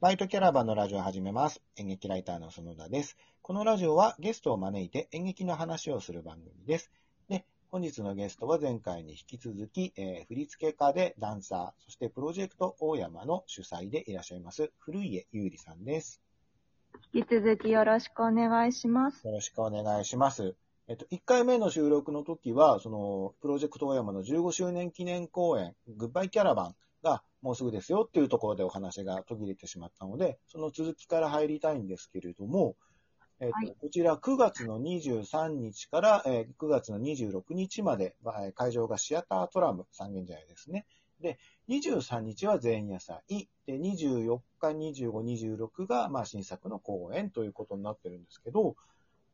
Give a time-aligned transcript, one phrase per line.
[0.00, 1.60] バイトキャラバンのラジオを始めます。
[1.76, 3.18] 演劇ライターの園田です。
[3.42, 6.90] このラジオはゲストを招いて演劇の話をする番組です。
[7.28, 16.22] で、本日のゲストは前回に引き続き、えー振付家でダンサー、そしてプロジェクト大山の主催でいらっしゃいます、古家優里さんです。
[17.12, 19.26] 引き続きよろしくお願いします。
[19.26, 20.56] よろしくお願いします。
[20.88, 32.76] えっと、1回目の収録の時は、その、プロジェクト大山の15周年記念公演、グッバイキャラバンがもうすぐですよっていうところでお話が途切れてしまったので、その続きから入りたいんですけれども、
[33.40, 38.14] えっとはいこちら9月の23日から、えー9月の26日まで、
[38.54, 40.86] 会場がシアタートラム三軒茶屋ですね。
[41.20, 41.38] で、
[41.68, 43.48] 23日は前夜祭。
[43.66, 48.74] で、24日、25、26が、まあ、新作の公演ということになってるんですけど、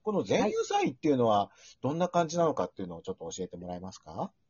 [0.03, 1.51] この前夜祭っていうのは、
[1.83, 4.11] どんな感じなのかっていうのをちょっと教えてもらえますか？
[4.13, 4.46] はい、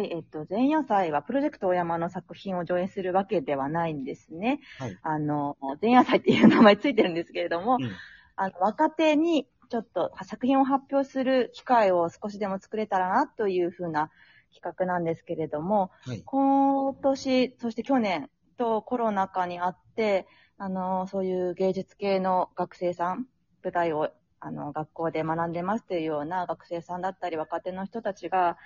[0.00, 4.60] えっと、前夜祭はプロジェクト大山の作品を上演するわけではないんですね。
[4.78, 4.98] はい。
[5.02, 7.90] あの、前夜祭っていう名前ついてるんですけれども、うん
[8.36, 14.10] あの、若手にちょっと作品を発表する機会を少しでも作れたらなというふうな
[14.54, 16.22] 企画なんですけれども、はい。
[16.24, 20.26] 今年、そして去年とコロナ禍にあって、
[20.58, 23.26] あの、そういう芸術系の学生さん、
[23.64, 28.58] 舞台を、あの、学校で学んでますというような学生さんだったり、若手の人たちが、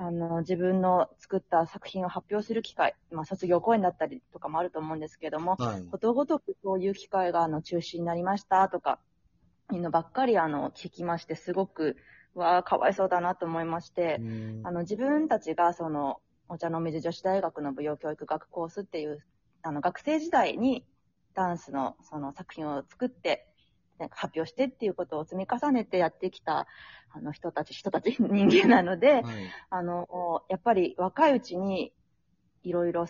[0.00, 5.84] あの、自分の作った作品を発表する機会、まあ、卒業公演だったりとかもあると思うんですけども、はい。
[5.90, 8.98] ことごとくそういう機会が、あの、中止になりましたとか、
[9.70, 11.98] いうのばっかり、あの、聞きまして、すごく、
[12.34, 19.22] わあ、かわいそうだなと思いまして、うんあの、自分たちが、その、お茶の水女子大学の舞踊教育学コースっていう、
[19.60, 20.86] あの、学生時代に
[21.34, 23.49] ダンスの、その作品を作って、
[24.00, 26.66] ね発表してっていうことを積み重ねてやってきた、
[27.12, 29.24] あの、人たち、人たち、人間なので、はい。
[29.70, 31.92] あの、やっぱり若いうちに、
[32.62, 33.06] いろいろ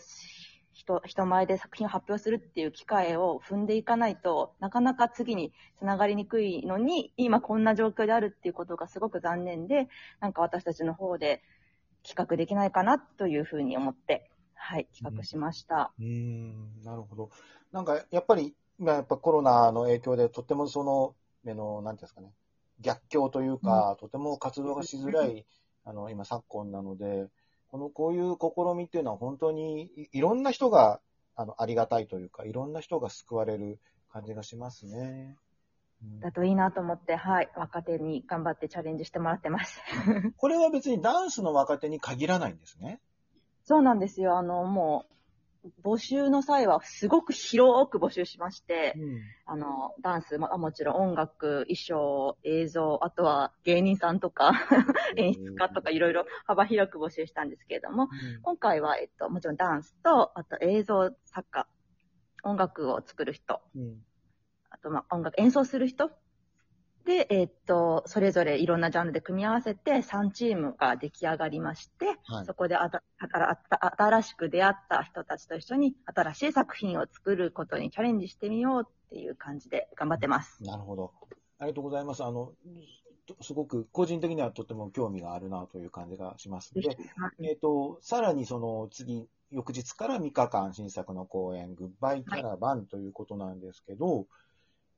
[0.72, 9.88] 人、人前で作品を発表するっていう機会を踏んでいかないとなかなか次につながりにくいのに、今こんな状況であるっていうことがすごく残念で、
[10.20, 11.42] なんか私たちの方で
[12.02, 15.92] 企画できないかなというふうに思って、はい、企画しました。
[15.98, 17.30] うーん、なるほど。
[17.72, 21.14] なんか、やっぱり、今やっぱコロナの影響で、とってもその、
[21.46, 22.32] あの、なんていうんですかね、
[22.80, 25.46] 逆境というか、とても活動がしづらい、
[25.84, 27.28] あの、今昨今なので、
[27.68, 31.00] この、こういう試みっていうのは本当にい、いろんな人が、
[31.36, 33.78] あの、ありがたいというか、いろんな人が救われる
[34.10, 35.36] 感じがしますね。
[36.02, 39.82] うんだといいなと思って、はい、若手に頑張ってチャレンジしてもらってます。
[40.38, 43.00] これは別にダンスの若手に限らないんですね。
[43.64, 44.38] そうなんですよ。
[44.38, 45.14] あの、もう、
[45.82, 49.20] 募集の際はすごく広く募集しまして、うん。
[49.46, 54.52] あの、ダンス、まあ、もちろん音楽、衣装、映像、あとは芸人さんとか、
[55.16, 58.08] 演出家とかいろいろ幅広く募集したんですけれども、
[58.42, 61.66] 今回は、えっと、もちろんダンスと、あと映像作家、
[62.44, 64.04] 音楽を作る人、うん。
[64.70, 66.10] あと、まあ、音楽演奏する人
[67.10, 80.62] で、えっと、それぞれいろんなジャンルで組み合わせて3チームが出来上がりまして、はいそこであた新しく出会った人たちと一緒に新しい作品を作ることにチャレンジしてみようっていう感じで頑張ってます。
[80.62, 81.12] なるほど。
[81.58, 82.22] ありがとうございます。
[82.22, 82.52] あの、
[83.40, 86.72] すごく個人的にはとても興味があるなという感じがします。
[86.74, 86.96] で、
[87.42, 94.26] えっ、と、さらにその次、翌日から3日間新作の公演、グッバイキャラバンということなんですけど、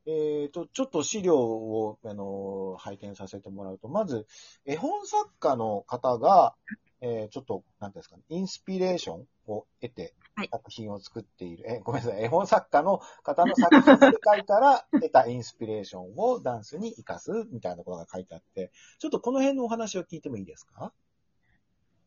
[0.07, 4.27] えっ、と、ちょっと資料を、あの、拝見させてもらうと、まず、
[4.65, 6.55] 絵本作家の方が、
[7.01, 20.93] えーちょっと、なんですかね、インスピレーションを得てはい、作品を作っている、え、ごめんなさい、絵本作家の方の作品世界から 得たインスピレーションをダンスに活かすみたいなことが書いてあって、ちょっとこの辺のお話を聞いてもいいですか？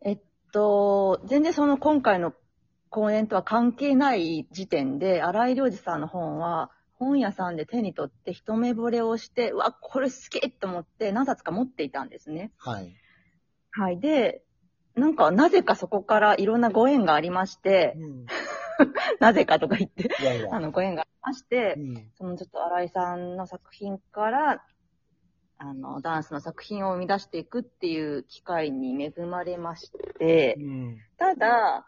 [0.01, 0.19] えっ
[0.51, 2.33] と、全然その今回の
[2.89, 12.51] 公演とは関係ない時点で、荒井良二さんの本は、本屋さんで手に取って一目惚れをして、うわ、これ好きと思って何冊か持っていたんですね。
[12.57, 12.95] はい。
[13.71, 13.99] はい。
[13.99, 14.43] で、
[14.95, 18.25] なんか、なぜかそこからいろんなご縁がありまして、うん。
[19.19, 20.55] なぜかとか言って、いやいや。
[20.55, 22.11] あの、ご縁がありましてう、ん。
[22.15, 24.63] そのちょっと新井さんの作品から、
[25.57, 30.97] あの、ダンスの作品を生み出していくっていう機会に恵まれまして、うん。
[31.17, 31.87] ただ、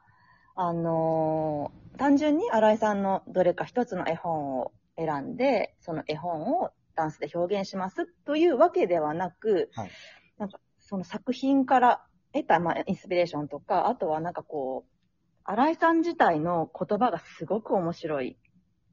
[0.56, 9.92] あのー単純に新井さんのどれか一つの絵本を選んで、その絵本をダンスで表現しますというわけではなく、はい。
[10.38, 14.98] なんかその作品から得た、まあ、インスピレーションとか、あとはなんかこう、
[15.44, 18.38] 新井さん自体の言葉がすごく面白い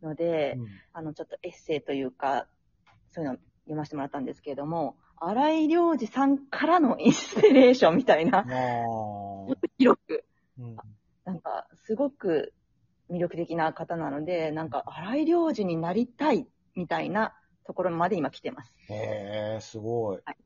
[0.03, 0.67] ので、うん。
[0.93, 2.47] あの、ちょっとエッセイというか、
[3.11, 8.45] そういうのを読ませてもらったんですけれども、荒井良二さんからのインスピレーションみたいな、
[9.79, 10.25] 広く、
[10.59, 10.77] うん。
[11.25, 12.53] なんか、すごく
[13.11, 17.35] 魅力的な方なので、なんか荒井良二になりたいみたいな
[17.67, 18.73] ところまで今来てます。
[18.89, 20.21] へえ、すごい。
[20.25, 20.37] はい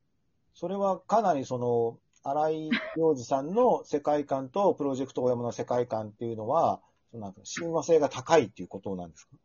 [0.54, 6.80] それはかなりその、荒井良二さんの世界観とプロジェクト大山の世界観っていうのは、
[7.12, 9.36] そのなんか親和性が高いっていうことなんですか？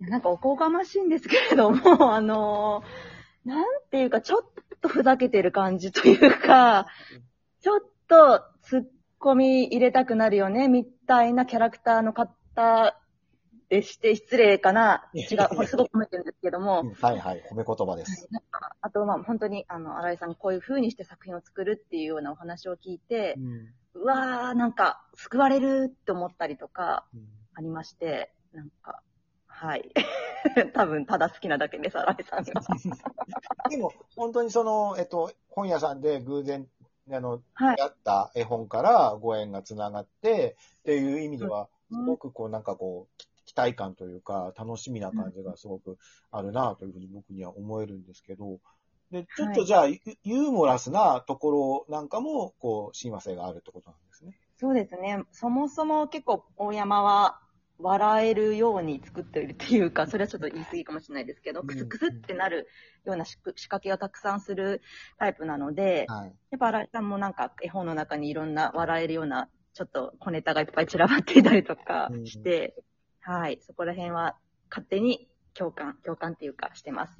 [0.00, 1.78] なんかおこがましいんですけれども、
[2.12, 4.42] あのーなんていうか、ちょっ
[4.80, 6.88] とふざけてる感じというか、
[7.60, 8.86] ちょっと突っ
[9.20, 12.34] 込み入れたくなるよね、みたいなキャラクターの方
[13.68, 15.10] でして失礼かな。
[15.14, 18.28] 違う、これすごく褒めてるんですけどもう、んはいはい、褒め言葉です。
[18.80, 27.26] あと、まあ本当に、あの、新井さんこういう風にして作品を作るっていうようなお話を聞いてう、んうわー、なんか救われるって思ったりとかうん
[27.58, 29.00] ありまして、なんか、
[29.46, 29.90] はい。
[30.74, 32.62] 多分、ただ好きなだけです、新井さんが。
[33.70, 36.68] でも、本当にその、えっと、本屋さんで偶然、
[37.10, 37.76] あの、はい。
[37.78, 45.98] やった絵本からご縁がつながって、っていう意味では、すごくこう、なんかこう、期待感というか、楽しみな感じがすごく
[46.30, 48.58] あるなというふうに僕には思えるんですけど、
[49.10, 54.36] で、ちょっとじゃあ、ユユーモラスなところなんかも、こう、親和性があるってことなんですね。
[54.58, 55.22] そうですね。
[55.30, 57.40] そもそも結構、大山は、
[57.78, 62.68] 笑えるように作っているっていうか、 それはちょっと言い過ぎかもしれないですけど、うんクスクスってなる
[63.04, 64.82] ような仕仕掛けをたくさんする
[65.18, 66.34] タイプなので、はい。
[66.50, 72.74] やっぱ新井さんもなんか絵本の中にいろんな笑えるような、ちょっと小ネタがいっぱい散らばっていたりとかして、
[73.20, 74.34] はい、そこら辺は
[74.70, 77.18] 勝手に共感、共感っていうかしてます。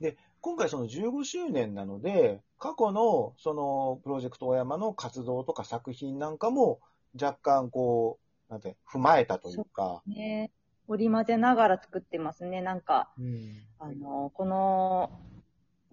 [0.00, 6.80] で、今回その15周年なので、過去のそのプロジェクト大山の活動とか作品なんかも
[7.14, 8.18] 若干こ
[8.48, 10.50] う、なんて、踏まえたというか、ね。
[10.88, 12.62] 織り交ぜながら作ってますね。
[12.62, 13.62] なんか、うん。
[13.78, 15.10] あの、この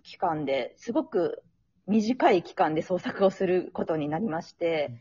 [0.01, 1.43] 期間ですごく
[1.85, 4.99] 短い期間で創作をすることになりまして、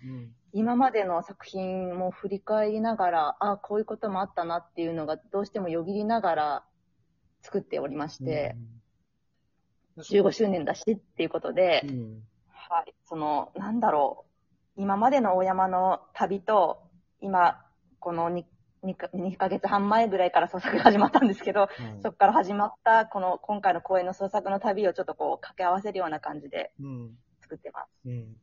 [0.52, 6.64] 今までの作品も振り返りながら、あこういうこともあったなっていうのがどうしてもよぎりながら
[7.42, 8.56] 作っておりまして、
[9.96, 10.02] うん。
[10.02, 12.22] 15周年だしっていうことで、うん。
[12.50, 14.24] はい、その、なんだろ
[14.76, 16.82] う、今までの大山の旅と、
[17.20, 17.62] 今、
[17.98, 18.44] この 2,
[18.84, 22.02] 2, か2ヶ月半前ぐらいから創作が始まったんですけど、うん。
[22.02, 27.18] そこから始まった、この今回の公演の創作の旅をちょっとこう掛け合わせるような感じでうん。
[27.42, 28.08] 作ってます。
[28.08, 28.36] うん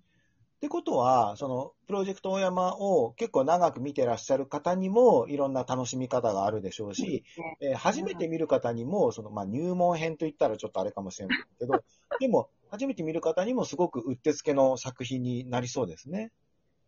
[0.64, 7.26] ってことは、そのプロジェクト大山を結構長く見てらっしゃる方にもいろんな楽しみ方があるでしょうし、
[7.60, 11.84] えー初めて見る方にも、そのまあ、入門編といったらちょっとあれかもしれないけど、
[12.18, 16.32] でも、初めて見る方にもすごくうってつけの作品になりそうですね。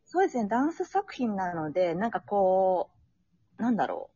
[0.06, 2.92] そうですね、ダンス作品なので、なんかこ
[3.60, 4.10] う、なんだろ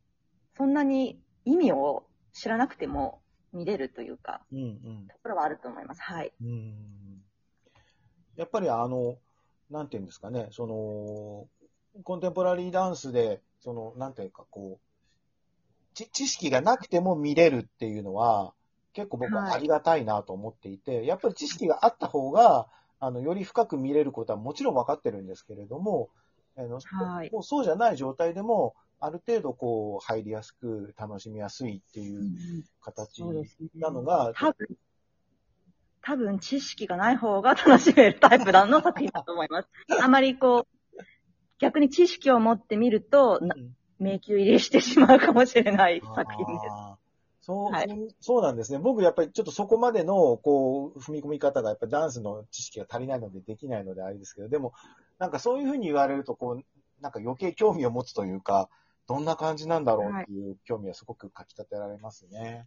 [0.54, 3.20] う、そんなに意味を知らなくても
[3.52, 6.00] 見れるというか、うんうんところはあると思います。
[6.00, 6.32] はい。
[6.40, 7.22] うん
[8.36, 9.18] やっぱりあの、
[9.70, 18.52] なんていうんですかね、その、コンテンポラリーダンスで、その、なんていうかこう、ち知識がなくても見れるっていうのは、
[18.92, 22.68] 結構僕はありがたいなと思っていて、やっぱり知識があった方が、
[22.98, 26.10] あの、より深く見れることはもちろん分かってるんですけれども、
[26.56, 27.30] あのはい。
[27.32, 32.30] もうそうじゃない状態でも、ある程度こう、入りやすく、楽しみやすいっていう
[32.80, 33.22] 形。
[33.76, 34.68] なのが、多分、
[36.02, 39.68] 多分知識がない方が楽しめるタイプの作品だと思います。
[40.00, 40.98] あまりこう、
[41.58, 47.00] 逆に知識を持ってみると、なうん迷宮入りしてしまうかもしれない作品です。
[47.42, 48.78] そう、はいそうそうなんですね。
[48.78, 54.72] 僕やっぱりちょっとそこまでの、こう、踏み込み方がやっぱダンスの知識が足りないのでできないのであれですけど、でも、
[55.18, 58.68] なんかそういうふうに言われると、こう、なんか余計興味を持つというか、
[59.06, 62.66] どんな感じなんだろうっていう興味はすごくかき立てられますね。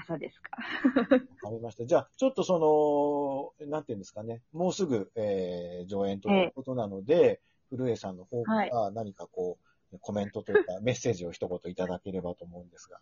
[0.00, 0.50] あ、そうですか。
[1.42, 1.84] わかりました。
[1.84, 9.58] じゃあ、ちょっとその、なんていうんですかね、もうすぐ、えー、上演ということなので、古江さんの方から何かこ
[9.92, 12.98] う、コメントというか、 メッセージを一言いただければと思うんですが。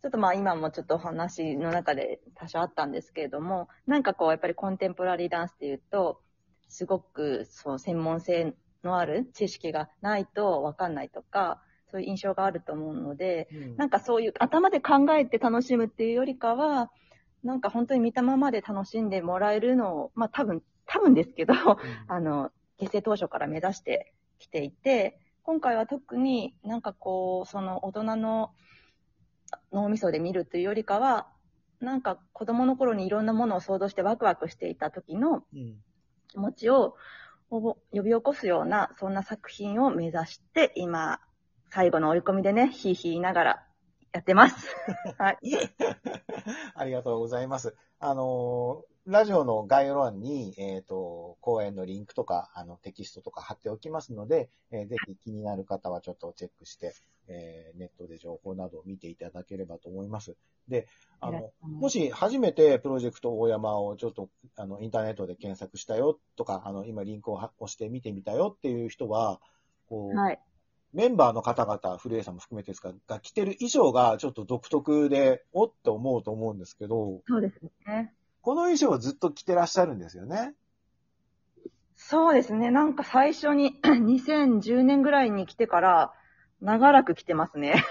[0.00, 6.20] ちょっとまあ今もちょっとお話の中で多少あったんですけれども、なんかこうやっぱりコンテンポラリーダンスっていうと、
[6.68, 11.60] すごくそう専門性のある知識がないとわかんないとか、
[11.90, 13.76] そういう印象があると思うので、うん。
[13.76, 16.90] なんかそういう頭で考えて楽しむっていうよりかは、
[17.42, 21.54] なんか本当に見たままで楽しんでもらえるのを、まあ多分、多分ですけど、
[22.08, 28.52] あの、結成当初から目指してきていて、今回は特になんかこう、その大人の
[29.72, 31.28] 脳みそで見るというよりかは、
[31.80, 35.76] なんか子供の頃にいろんなものを想像してワクワクしていた時のうん。
[36.28, 36.94] 気持ちを
[37.50, 41.20] 呼び起こすような、そんな作品を目指して、今、
[41.70, 43.66] 最後の追い込みでね、ひいひい言いながら
[44.12, 44.74] やってます。
[45.18, 45.38] はい。
[46.74, 47.76] ありがとうございます。
[47.98, 56.92] あのーラジオの概要欄に、えっ、と、講演のリンクとか、あの、テキストとか貼っておきますので、えーぜひ気になる方はちょっとチェックして、
[57.26, 60.36] えーネットで情報などを見ていただければと思います。
[60.68, 60.88] で、
[61.20, 69.40] あの、もし初めてプロジェクト大山をちょっと、あの、インターネットで検索したよとか、あの、今リンクをは押して見てみたよっていう人は、
[69.88, 70.38] こう、はい。
[70.92, 78.12] メンバーの方々、古江さんも含めてですが、が着てる衣装がちょっと独特で、おって思うと思うんですけど、そうですね。
[78.40, 80.54] この衣装はずっと着てらっしゃるんですよね？
[81.96, 82.70] そうですね。
[82.70, 86.12] なんか最初に 2010年ぐらいに来てから、
[86.60, 87.84] 長らく来てますね。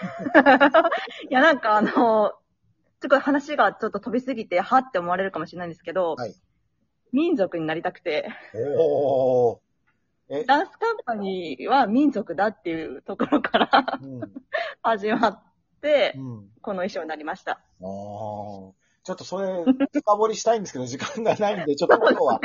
[1.30, 2.30] いや、なんかあの、ちょ
[3.08, 6.36] っと話がちょっと飛びすぎて、はって思われるかもしれないんですけど、はい
[7.12, 8.30] 民族になりたくて、
[8.80, 9.60] おー。
[10.30, 14.22] え、ダンスカンパニーは民族だっていうところからうん。
[14.82, 15.44] 始まっ
[15.82, 16.50] てう、ん。
[16.62, 17.52] この衣装になりました。
[17.52, 17.60] ああ。
[17.80, 22.40] ちょっとそれ、深掘りしたいんですけど、時間がないんで、ちょっと今日は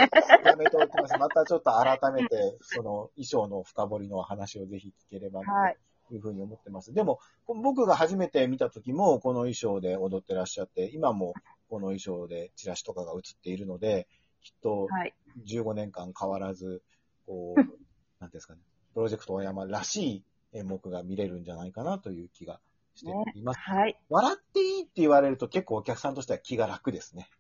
[0.45, 1.19] やめておきます。
[1.19, 5.77] またちょっと改めて、その衣装の深掘りの話をぜひ聞ければなはい。
[6.09, 6.93] というふうに思ってます。
[6.93, 11.35] でも、僕が初めて見た時も、この衣装で踊ってらっしゃって、今も
[11.69, 14.07] この衣装でチラシとかが映っているので、
[14.41, 15.13] きっとはい。
[15.49, 16.83] 15年間変わらず、
[17.27, 17.87] こう、 なんてい
[18.25, 18.61] うんですかね、
[18.95, 22.61] プロジェクト大山らしい演目が見れるんじゃないかなという気が
[22.95, 23.61] しています。
[23.61, 23.99] はい。
[24.09, 27.31] 笑っていいって言われると結構お客さんとしては気が楽ですね。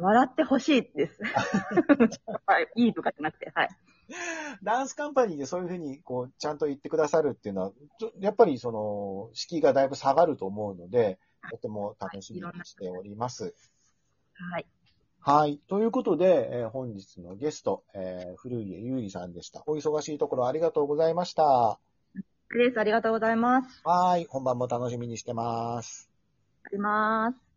[0.00, 1.20] 笑ってほしいです。
[2.46, 2.68] はい。
[2.76, 3.68] いいとかじゃなくて、はい。
[4.62, 7.72] ダンスカンパニーでそういうふうに、こう、ちゃんと言ってくださるっていうのは、
[8.18, 11.18] やっぱりその、敷居がだいぶ下がると思うので、
[11.50, 13.54] とても楽しみにしております。
[14.34, 14.66] はい。
[15.24, 15.60] はい。
[15.68, 19.62] ということで、えー本日のゲスト、えー古家ゆうりさんでした。
[19.66, 21.78] お忙しいところありがとうございました。
[22.48, 23.82] クレースありがとうございます。
[23.84, 24.26] はい。
[24.28, 26.10] 本番も楽しみにしてます。
[26.64, 27.51] あります。